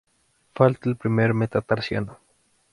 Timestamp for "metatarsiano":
1.35-2.17